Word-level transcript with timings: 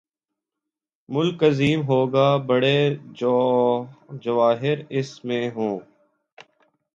ملک 1.09 1.43
عظیم 1.43 1.81
ہو 1.87 1.99
گا، 2.13 2.27
بڑے 2.47 2.77
جواہر 4.21 4.77
اس 4.89 5.09
میں 5.25 5.49
ہوں۔ 5.55 5.75